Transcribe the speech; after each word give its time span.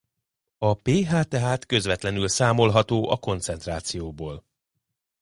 A 0.57 0.73
pH 0.73 1.23
tehát 1.23 1.65
közvetlenül 1.65 2.27
számolható 2.27 3.09
a 3.09 3.17
koncentrációból. 3.17 4.45